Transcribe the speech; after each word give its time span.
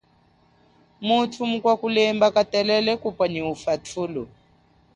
Muthu 1.07 1.41
mukwa 1.51 1.73
kulemba 1.81 2.27
katelele 2.35 2.91
kupwa 3.01 3.25
nyi 3.31 3.41
ufathulo. 3.53 4.23